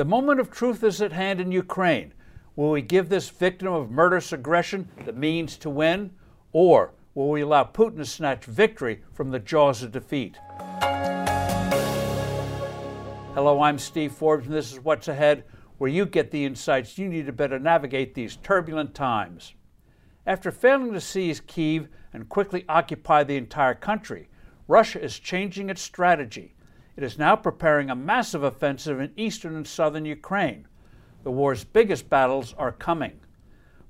[0.00, 2.14] The moment of truth is at hand in Ukraine.
[2.56, 6.12] Will we give this victim of murderous aggression the means to win?
[6.54, 10.38] Or will we allow Putin to snatch victory from the jaws of defeat?
[13.34, 15.44] Hello, I'm Steve Forbes, and this is What's Ahead,
[15.76, 19.52] where you get the insights you need to better navigate these turbulent times.
[20.26, 24.30] After failing to seize Kiev and quickly occupy the entire country,
[24.66, 26.54] Russia is changing its strategy.
[26.96, 30.66] It is now preparing a massive offensive in eastern and southern Ukraine.
[31.22, 33.20] The war's biggest battles are coming.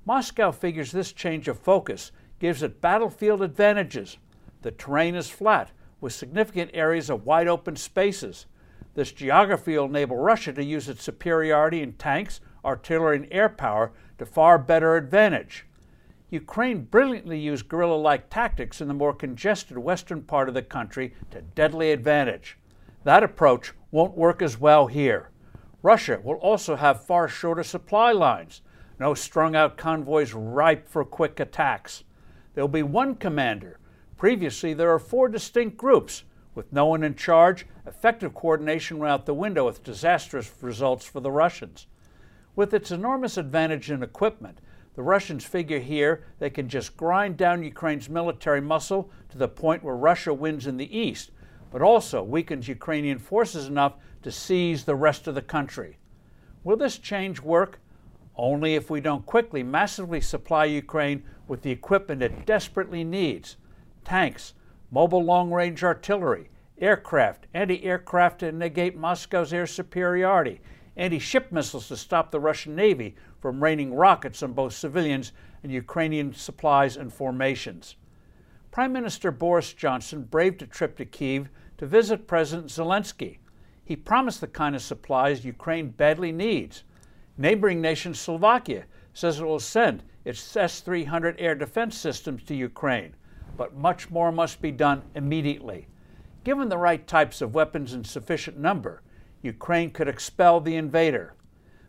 [0.05, 4.17] Moscow figures this change of focus gives it battlefield advantages.
[4.61, 8.47] The terrain is flat, with significant areas of wide open spaces.
[8.93, 13.93] This geography will enable Russia to use its superiority in tanks, artillery, and air power
[14.17, 15.65] to far better advantage.
[16.29, 21.13] Ukraine brilliantly used guerrilla like tactics in the more congested western part of the country
[21.29, 22.57] to deadly advantage.
[23.03, 25.29] That approach won't work as well here.
[25.81, 28.61] Russia will also have far shorter supply lines,
[28.99, 32.03] no strung out convoys ripe for quick attacks.
[32.53, 33.79] There'll be one commander.
[34.17, 36.23] Previously, there are four distinct groups.
[36.53, 41.19] With no one in charge, effective coordination went out the window with disastrous results for
[41.21, 41.87] the Russians.
[42.55, 44.59] With its enormous advantage in equipment,
[44.93, 49.83] the Russians figure here they can just grind down Ukraine's military muscle to the point
[49.83, 51.31] where Russia wins in the east,
[51.71, 55.97] but also weakens Ukrainian forces enough to seize the rest of the country.
[56.63, 57.79] Will this change work?
[58.35, 63.57] Only if we don't quickly massively supply Ukraine with the equipment it desperately needs
[64.03, 64.53] tanks,
[64.89, 70.61] mobile long range artillery, aircraft, anti aircraft to negate Moscow's air superiority,
[70.97, 75.31] anti ship missiles to stop the Russian Navy from raining rockets on both civilians
[75.63, 77.95] and Ukrainian supplies and formations.
[78.71, 83.39] Prime Minister Boris Johnson braved a trip to Kiev to visit President Zelensky.
[83.83, 86.83] He promised the kind of supplies Ukraine badly needs.
[87.37, 93.13] Neighboring nation Slovakia says it will send its S 300 air defense systems to Ukraine,
[93.57, 95.87] but much more must be done immediately.
[96.45, 99.01] Given the right types of weapons in sufficient number,
[99.41, 101.33] Ukraine could expel the invader.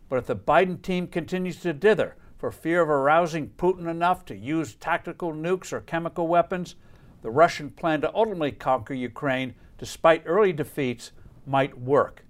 [0.08, 4.34] But if the Biden team continues to dither for fear of arousing Putin enough to
[4.34, 6.74] use tactical nukes or chemical weapons,
[7.22, 11.12] the Russian plan to ultimately conquer Ukraine, despite early defeats,
[11.46, 12.24] might work.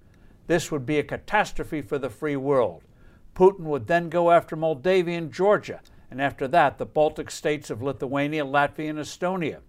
[0.45, 2.83] This would be a catastrophe for the free world.
[3.33, 5.81] Putin would then go after Moldavia and Georgia,
[6.11, 9.61] and after that, the Baltic states of Lithuania, Latvia, and Estonia.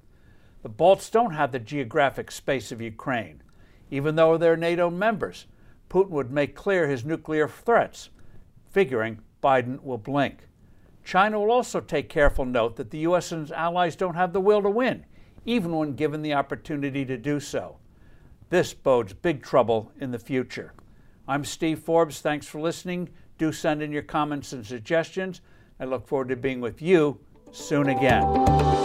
[0.62, 3.42] The Balts don't have the geographic space of Ukraine.
[3.90, 5.46] Even though they're NATO members,
[5.88, 8.10] Putin would make clear his nuclear threats,
[8.70, 10.48] figuring Biden will blink.
[11.04, 13.30] China will also take careful note that the U.S.
[13.30, 15.04] and its allies don't have the will to win,
[15.44, 17.76] even when given the opportunity to do so.
[18.48, 20.72] This bodes big trouble in the future.
[21.28, 22.22] I'm Steve Forbes.
[22.22, 23.10] Thanks for listening.
[23.36, 25.42] Do send in your comments and suggestions.
[25.78, 27.20] I look forward to being with you
[27.52, 28.83] soon again.